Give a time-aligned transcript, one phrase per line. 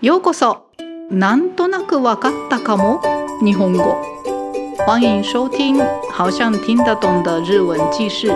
[0.00, 0.70] ようこそ。
[1.10, 3.02] なんとなくわかったかも。
[3.44, 4.00] 日本語。
[4.86, 5.76] 欢迎收听
[6.12, 8.28] 好像听得懂的日文記事。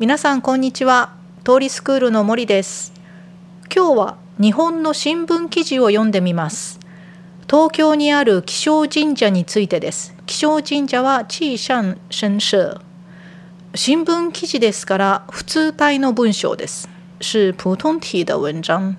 [0.00, 1.14] 皆さんこんにちは。
[1.44, 2.92] 通りスクールの森です。
[3.72, 6.80] 今日は日本の新聞記事を読んでみます。
[7.48, 10.16] 東京にある気象神社についてです。
[10.26, 12.80] 気象神社は小山神社。
[13.76, 16.88] 新聞記事ですから普通体の文章です。
[17.20, 18.96] 是普通体的文章。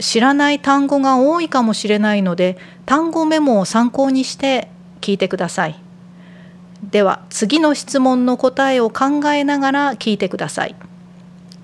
[0.00, 4.68] 知らない単語が多いかもしれないので単語メモを参考にして
[5.00, 5.78] 聞いてください。
[6.82, 10.74] では次の質問の答えを考えながら聞いてください。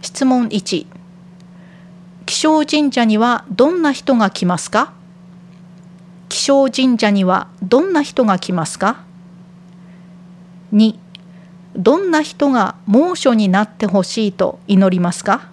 [0.03, 0.87] 質問1
[2.27, 4.93] 気象神社にはどんな人が来ますか？
[6.29, 9.05] 気象神社にはどんな人が来ますか
[10.73, 10.99] ？2
[11.77, 15.49] どんな人が猛暑になってほしいと祈りますか？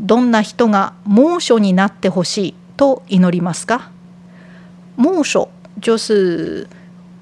[0.00, 3.90] どんな人が猛暑になってほしいと祈りますか？
[4.96, 5.48] 猛暑
[5.80, 6.68] 就是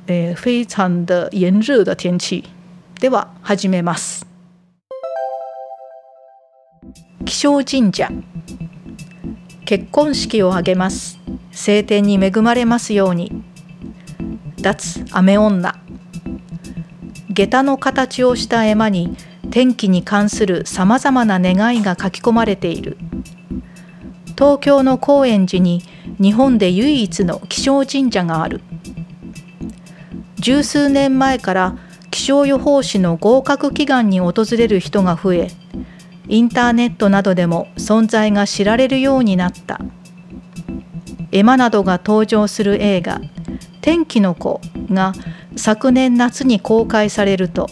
[0.06, 2.44] え非常的炎熱的天气。
[3.00, 4.26] では始めます。
[7.24, 8.10] 気象神社。
[9.64, 11.18] 結婚式を挙げます。
[11.50, 13.42] 晴天に恵まれますように。
[14.60, 15.74] 脱雨女。
[17.30, 19.16] 下駄の形をした絵馬に
[19.52, 22.96] 天気に関するさまざまな願いが書き込まれている。
[24.34, 25.82] 東京の高円寺に
[26.18, 28.62] 日本で唯一の気象神社がある。
[30.36, 31.76] 十数年前から
[32.10, 35.48] 気象予報士の合格祈願に訪れる人が増え
[36.28, 39.82] インターネットなどでも存在が知られるようになった。
[41.30, 43.20] 絵馬などが登場する映画
[43.82, 45.12] 「天気の子」が
[45.56, 47.68] 昨年夏に公開されると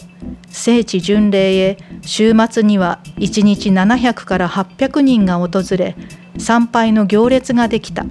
[0.51, 5.95] 聖地巡礼へ週末には1日700から800人が訪れ
[6.37, 8.05] 参拝の行列ができた。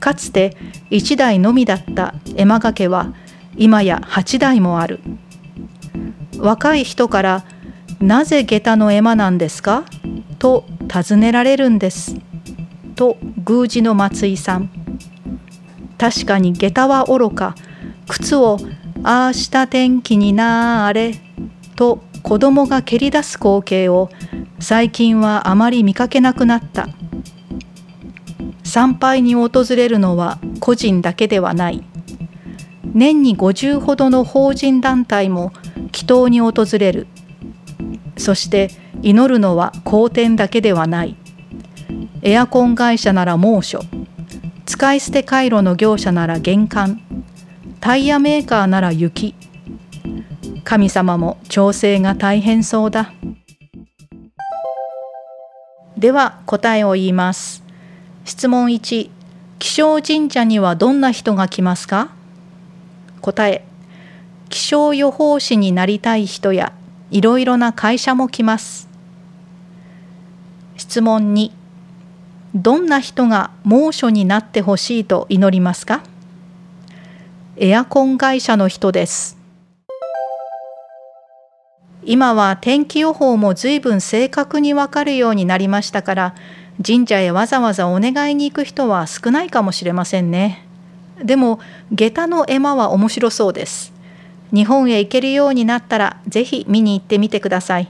[0.00, 0.56] かつて
[0.90, 3.12] 1台のみだった絵馬掛けは
[3.56, 5.00] 今や8台もある。
[6.38, 7.44] 若い人から
[8.00, 9.84] 「なぜ下駄の絵馬なんですか?」
[10.38, 12.16] と尋ねられるんです。
[12.94, 13.16] と
[13.48, 14.70] 宮司の松井さん。
[15.98, 17.54] 確かに下駄はおろか。
[18.08, 18.58] 靴を
[19.00, 21.14] 明日天気になーれ
[21.76, 24.10] と子供が蹴り出す光景を
[24.58, 26.88] 最近はあまり見かけなくなった。
[28.64, 31.84] 参拝に訪れるのは個人だけではない。
[32.92, 35.52] 年に50ほどの法人団体も
[35.92, 37.06] 祈祷に訪れる。
[38.16, 38.70] そして
[39.00, 41.16] 祈るのは好天だけではない。
[42.22, 43.80] エアコン会社なら猛暑。
[44.66, 47.00] 使い捨て回路の業者なら玄関。
[47.80, 49.34] タイヤメーカーなら雪。
[50.64, 53.12] 神様も調整が大変そうだ。
[55.96, 57.62] では答えを言います。
[58.24, 59.10] 質問1
[59.58, 62.10] 気象神社にはどんな人が来ますか？
[63.22, 63.64] 答え。
[64.50, 66.72] 気象予報士になりたい人や
[67.10, 68.88] いろいろな会社も来ます。
[70.76, 71.50] 質問2
[72.54, 76.02] どんな人が猛暑になってほしいと祈りますか？
[77.60, 79.36] エアコン会社の人です。
[82.04, 86.34] 今は天気予報も随分正確にわかるようになりましたから
[86.86, 90.64] 神社へわざわざお願いに行く人は少ないかもしれませんね。
[91.22, 91.58] でも
[91.90, 93.92] 下駄の絵馬は面白そうです。
[94.54, 97.88] 日本へ行けるようになったらぜひ見に行ってみてください。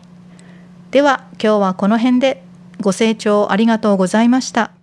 [0.92, 2.42] では今日はこの辺で
[2.80, 4.77] ご清聴ありがとうございました。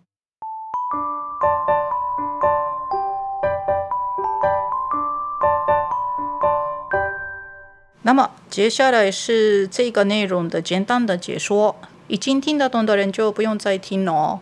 [8.05, 11.75] 那么接下来是这个内容的简单的解说，
[12.07, 14.41] 已经听得懂的人就不用再听了。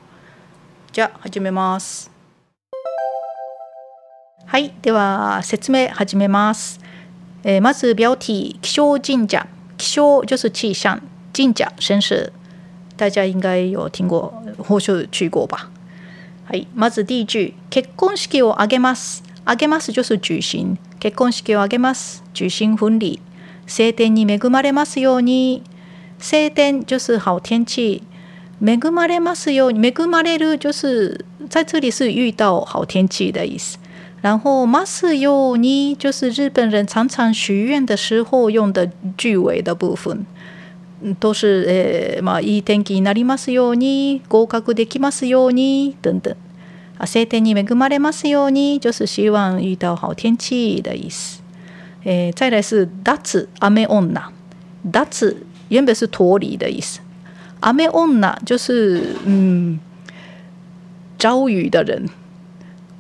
[0.92, 2.10] じゃあ始めます。
[4.46, 6.82] はい、では説明始めます。
[7.46, 9.48] えー、まず标题気象神社，
[9.78, 11.00] 気象就是气象，
[11.34, 12.32] 神社神社，
[12.98, 15.70] 大家应该有听过或是去过吧？
[16.46, 19.24] はい、まず第一句結婚式を挙げます。
[19.46, 23.22] 挙げます就是举行，結婚式を挙げます，举行婚礼。
[23.66, 25.64] 晴天に恵まれますように
[26.20, 28.04] 晴天就是好天气
[28.62, 33.78] 恵まれますように恵まれる就是在这里是遇到好天气的意思。
[34.22, 40.26] 然后ますように就是日本人常常许愿的时候用的句尾的部分。
[41.20, 46.38] 都是えー、まあいい天気になりますように合格できますように等等。
[47.06, 51.43] 晴天に恵まれますように就是希望遇到好天气的意思。
[52.04, 54.12] 诶，再来是脱阿梅女，
[54.92, 55.36] 脱
[55.70, 57.00] 原本是脱离的意思，
[57.62, 59.80] 阿美翁娜就是嗯，
[61.18, 62.10] 招雨的人，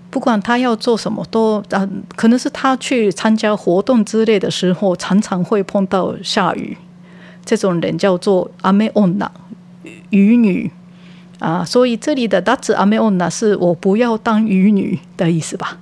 [0.10, 6.78] 不管他要做什么，都啊，可能是他去参加活动之类的时候，常常会碰到下雨。
[7.46, 9.30] 这种人叫做阿美翁娜，
[10.12, 10.72] 雨女
[11.40, 11.66] 啊。
[11.66, 15.78] 所以这里的ダツ阿美翁娜是我不要当雨女的意思吧。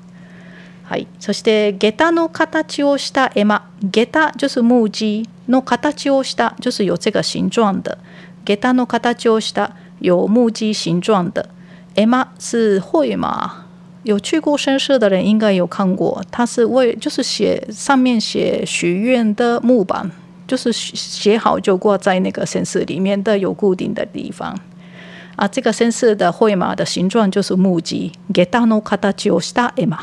[0.91, 1.07] はい。
[1.21, 3.61] そして下駄の形をした絵馬。
[3.81, 7.97] 下駄就是木屐の形をした就是有这个形状的。
[8.43, 9.71] 下駄の形をした
[10.01, 11.47] 有木屐形状的。
[11.95, 13.67] 絵馬是绘马。
[14.03, 20.11] 有去过深社的人应该有看过，它是为就是写上面写许愿的木板，
[20.45, 24.59] 就是写好就挂在那个绅士里面的有固定的地方。
[25.37, 28.11] 啊，这个绅士的绘马的形状就是木屐。
[28.33, 29.97] 下駄の形をした絵馬。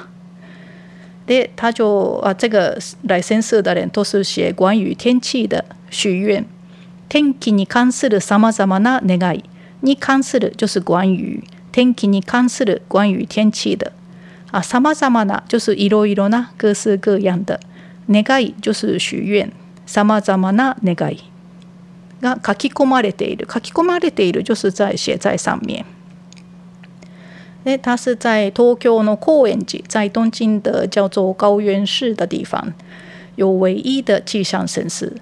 [1.29, 6.47] 对，他就啊，这个来先社的人都是写关于天气的许愿。
[7.11, 9.45] 天気に関するさまざまな願い
[9.83, 13.93] に関する就是关于天気に関する关于天气的
[14.51, 17.61] 啊，さまざまな就是いろいろな各式各样的
[18.09, 19.51] 願い就是许愿，
[19.87, 21.31] さまざまな願い
[22.23, 23.47] が書き込まれている。
[23.53, 25.85] 書き込まれている就是在写在上面。
[27.69, 32.73] 诶，它是在東京の高円寺，在东京的叫做高原市的地方，
[33.37, 35.13] 有唯一的气象神社，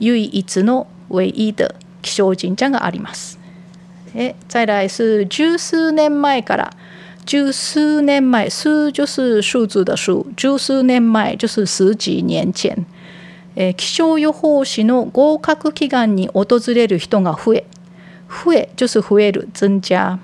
[0.00, 3.38] 唯一の唯一的気象神社があります。
[4.14, 6.68] 诶，再来是十数年前から，
[7.24, 12.84] 十数年前，数就是数字的数，十数年前就是十几年前。
[13.56, 17.64] え気象予報士の合格祈願に訪れる人が増え、
[18.28, 20.18] 増え就是増える增加。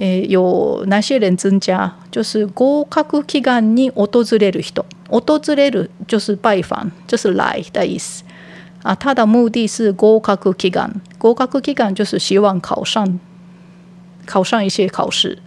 [0.00, 1.94] 诶，有哪些人增加？
[2.10, 8.24] 就是合格祈願に訪れる人，訪れる就是拜访，就是来的意思。
[8.82, 13.20] 啊，他的目的是合格祈願，合格祈願就是希望考上，
[14.24, 15.38] 考上一些考试。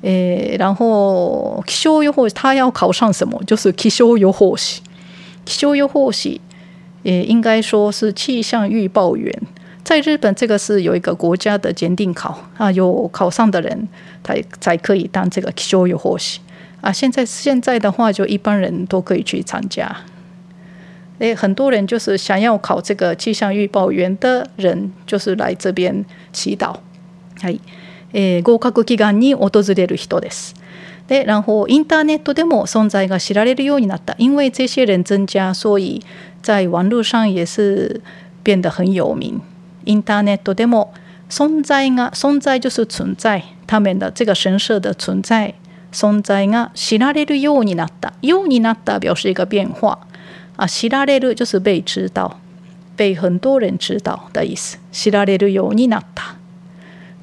[0.00, 3.38] 诶，然后気象予報士他要考上什么？
[3.46, 4.80] 就是気象予報士，
[5.44, 6.40] 気象予報士，
[7.02, 9.30] 诶，应该说是气象预报员。
[9.84, 13.88] 在日本，这个是有一个国家的检定考啊，有考上的人
[14.22, 16.38] 才才可以当这个気象予報士
[16.80, 16.92] 啊。
[16.92, 19.94] 现在现在的话，就一般人都可以去参加。
[21.18, 26.76] 诶，很多人就是想要考这个气象预报员的人，就是来这边祈祷。
[27.40, 27.60] はい、
[28.12, 30.54] え合格祈願に訪れる人です。
[31.08, 34.14] で、然后インターネットでも存在が知られるようになった。
[34.18, 36.00] 因为这些人增加，所以
[36.40, 38.00] 在网络上也是
[38.42, 39.40] 变得很有名。
[39.84, 40.92] インターネットでも
[41.28, 45.54] 存在が存在就是存在他们的这个神社的存在
[45.92, 48.14] 存在が知られるようになった。
[48.22, 49.98] ようになった表示一个变化。
[50.56, 52.38] 啊知られる就是被知道。
[52.96, 54.78] 被很多人知道的意思。
[54.90, 56.36] 知られるようになった。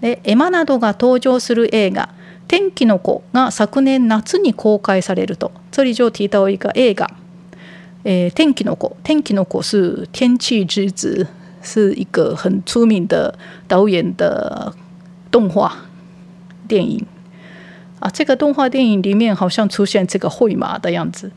[0.01, 2.09] でエマなどが登場する映画
[2.47, 5.51] 「天気の子」が昨年夏に公開されると。
[5.71, 7.09] 这里就提到一个映画
[8.05, 11.27] 「えー、天気の子」天気の子是天气之子。
[11.68, 14.74] 是一个很出名的导演的
[15.30, 15.86] 动画
[16.68, 17.04] 电影
[18.00, 21.30] 啊，这个动画电影里面好像出现这个绘马的样子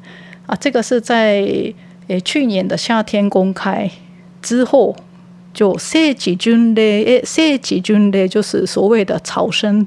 [0.45, 1.74] 啊，这个是在
[2.07, 3.89] 诶去年的夏天公开
[4.41, 4.95] 之后，
[5.53, 9.85] 就圣吉军嘞，圣吉军嘞就是所谓的朝圣，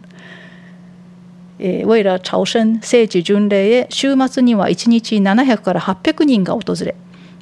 [1.58, 6.94] 诶，为了朝圣聖吉巡礼週末には一日700から800人が訪れ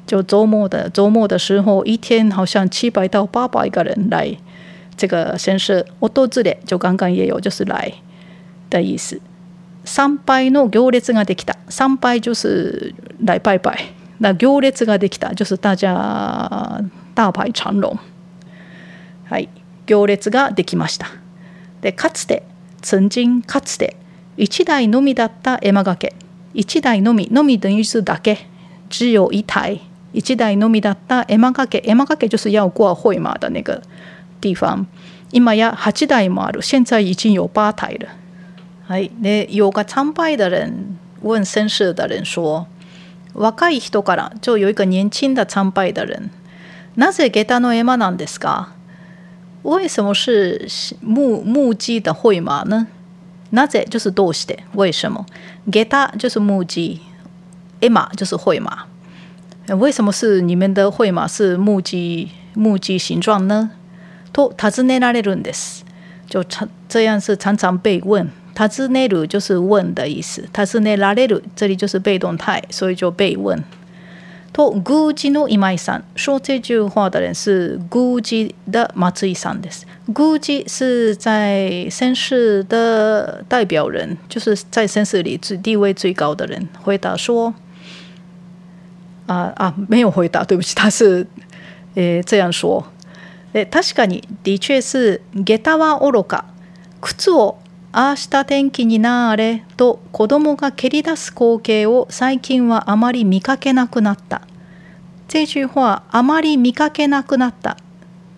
[0.06, 4.36] 就周末的周末的时候，一天好像七百到八百个人来
[4.96, 5.84] 这个神社。
[5.98, 7.92] 我都知道，就刚刚也有就是来
[8.68, 9.20] 的意思。
[9.84, 11.54] 参拝の行列ができた。
[11.68, 13.78] 参拝就是来拜拜。
[14.18, 16.82] 那行列ができた就是大家
[17.14, 17.98] 大排長龍。
[19.28, 19.48] はい、
[19.86, 21.06] 行列ができました。
[21.80, 22.42] で、かつて、
[22.82, 23.96] 曾经かつて
[24.36, 26.14] 一台のみだった絵馬掛け。
[26.52, 28.36] 一台のみ、のみ等于是だけ。
[28.88, 29.80] 只有一台。
[30.14, 33.82] 一台のみだった絵馬掛け絵馬掛け就是要挂绘马的那个
[34.40, 34.86] 地方
[35.30, 36.62] 今や8台もある。
[36.62, 38.08] 现在已经有八台了
[38.86, 42.66] はい、で有个参拝的人问绅士的人说
[43.34, 46.30] 若い人から就有一个年轻的参拝的人
[46.96, 48.66] なぜ下駄の絵馬なんですか？
[49.64, 50.68] 为什么是
[51.00, 52.86] 木木屐的绘马呢
[53.50, 54.58] なぜ就是どうして？
[54.74, 55.26] 为什么
[55.72, 57.00] 下駄就是木屐
[57.80, 58.86] 絵馬就是绘马
[59.77, 63.71] 为什么是你们的会马是木屐木屐形状呢？
[64.33, 65.83] と尋ねられるんです。
[66.29, 68.29] 就常这样是常常被问。
[68.55, 70.43] 尋ねる就是问的意思。
[70.53, 73.63] 尋ねられる这里就是被动态，所以就被问。
[74.51, 79.83] と宮司の今井さん，说这句话的人是宮司的松井さんです。
[80.07, 86.67] 宮司是在绅士的代表人，就是在绅士里最地位最高的人。
[86.81, 87.53] 回答说：
[89.26, 91.26] 啊啊，没有回答，对不起，他是
[91.94, 92.84] 诶这样说。
[93.52, 96.44] え確かに的确是下駄は愚か
[97.00, 97.58] 靴を
[97.92, 104.42] ああした天気になれと子供が蹴り出す光景を最近はあまり見かけなくなった。
[105.28, 107.76] 这句话あまり見かけなくなった。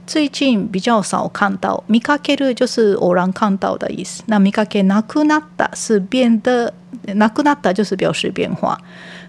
[0.06, 4.22] 最近比较少看到，見かける就是偶然看到的意思。
[4.26, 6.74] 那見かけなくなった是变得
[7.15, 8.77] なくなった就是表示变化，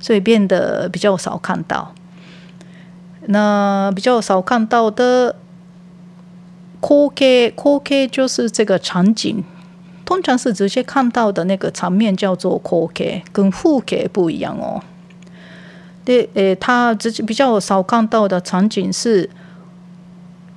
[0.00, 1.94] 所以变得比较少看到。
[3.26, 5.36] 那比较少看到的
[6.80, 9.44] 光景，光景就是这个场景。
[10.04, 14.82] 通常是直接看到的那个场面叫做 “koke”，跟 “fuke” 不一样哦。
[16.04, 19.30] 对，诶，他直接比较少看到的场景是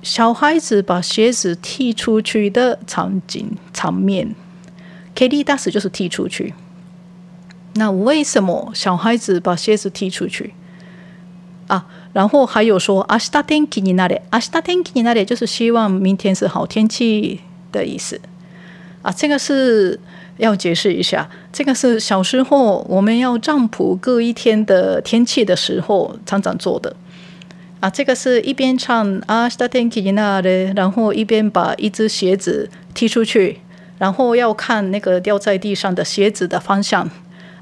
[0.02, 4.34] 小孩子把鞋子踢出去的场景场面。“
[5.14, 6.52] keri das” 就是踢出去。
[7.74, 10.54] 那为什么小孩子把鞋子踢出去
[11.66, 11.86] 啊？
[12.14, 17.40] 然后还有说“明日天気になれ”，“明日天気になれ”就是希望明天是好天气
[17.70, 18.18] 的意思。
[19.02, 20.00] 啊，这个是
[20.38, 21.28] 要解释一下。
[21.52, 26.96] 这个是小时候我们要占卜各一天的天气的时候常常做的。
[27.80, 33.60] 啊，这个是一边唱啊，下天气那的，然后一边把一只鞋子踢出去，
[33.98, 37.10] 然后要看那个掉在地上的鞋子的方向。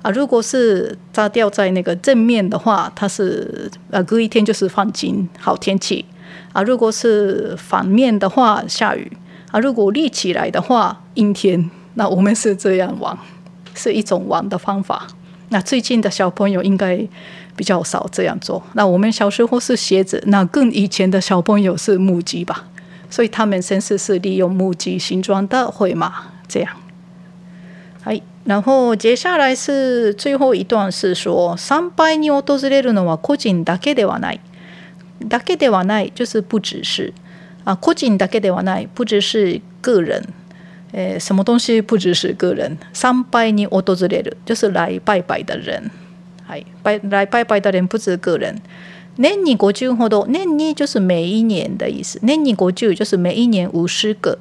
[0.01, 6.06] 啊，如果是它掉在那个正面的话，它是啊隔一天就是放晴好天气。
[6.53, 9.12] 啊，如果是反面的话，下雨。
[9.51, 11.70] 啊，如果立起来的话，阴天。
[11.96, 13.18] 那我们是这样玩，
[13.75, 15.08] 是一种玩的方法。
[15.50, 16.98] 那最近的小朋友应该
[17.56, 18.62] 比较少这样做。
[18.74, 22.65] 那我们小时候是鞋子，那更以前的小朋友是木屐吧？
[23.10, 26.72] 所以他们先是是利用木屐形状的回马这样。
[28.03, 34.39] 哎，然后接下来是最后一段是说，参拝に訪れるのは個人だけではない。
[35.27, 37.13] だけではない就是不只是。
[37.65, 40.24] 啊，個人だけではない，不只是个人，
[40.93, 42.77] 诶，什么东西不只是个人？
[42.93, 45.91] 参拜に訪れる，就是来拜拜的人，
[46.48, 48.62] はい、拜来拜拜的人不止个人。
[49.17, 54.39] 年に五十ほど，年に就是每一年的意思，年に五十就是每一年五十个、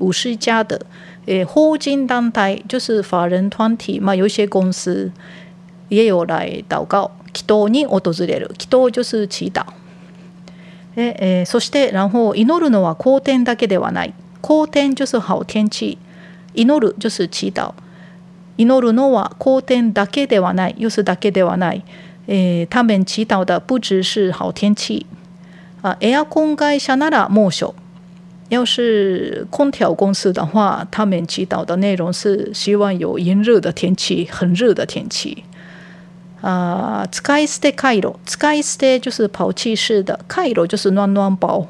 [0.00, 0.80] 五十家的，
[1.26, 5.12] 诶，法人団体就是法人团体嘛，有一些公司
[5.88, 9.64] 也有来祷告，祈祷に訪れる，祈祷就是祈祷。
[10.96, 14.12] でえー、そして然后祈るのは好天だけではない。
[14.42, 15.98] 好天就是好天气。
[16.54, 17.74] 祈る就是祈祷。
[18.56, 20.74] 祈るのは好天だけではない。
[20.78, 21.84] 又是だけではない。
[22.26, 25.06] えー、他们祈祷的不只是好天气。
[25.82, 27.74] 啊，エアコン会社なら猛暑。
[28.49, 35.43] 要是空调公司的话，他们祈祷的内容是希望有炎热的天气，很热的天气。
[36.41, 41.65] 啊，使い捨てカイロ，使い捨て就是抛弃式的，カイロ就是暖暖包。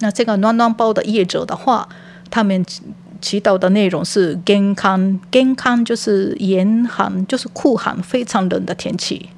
[0.00, 1.86] 那这个暖暖包的业者的话，
[2.30, 2.64] 他们
[3.20, 9.28] 祈祷的内容是健康，健康就是严寒，就是酷寒，非常冷的天气。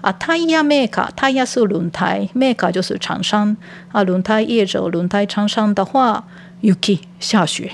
[0.00, 3.56] 啊，タイヤメーカー、タイヤ是轮胎メーカー就是厂商
[3.90, 6.24] 啊，轮胎业者、轮胎厂商的话
[6.62, 7.72] ，Yuki 下雪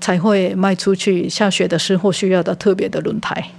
[0.00, 3.50] 才会卖出去，下雪的时候需要的特别的轮胎，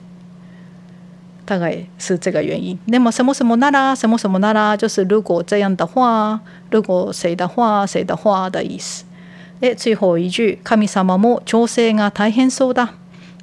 [1.46, 2.77] 大概是这个原因。
[2.86, 9.06] 那么什么什么那啦，什么什么那啦，就是如果这样的话，如果谁的话，谁的话的意思。
[9.62, 12.89] 诶，最后一句，神様も調整が大変そうだ。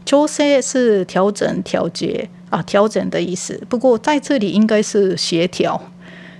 [0.05, 3.63] 調整是调整、调节啊，调整的意思。
[3.69, 5.81] 不过在这里应该是协调，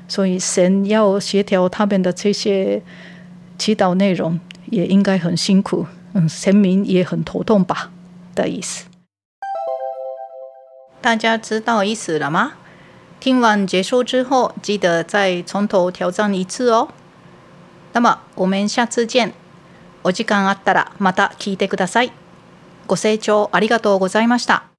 [0.07, 2.81] 所以神要协调他们的这些
[3.57, 4.39] 祈祷内容，
[4.71, 5.85] 也应该很辛苦。
[6.13, 7.91] 嗯，神明也很头痛吧
[8.35, 8.85] 的意思。
[10.99, 12.53] 大家知道意思了吗？
[13.19, 16.89] 听完结束之后，记得再从头挑战一次哦。
[17.93, 19.33] 那么我们下次见。
[20.03, 22.11] お時間あったらまた聞いてください。
[22.86, 24.75] ご清聴ありがとうございました。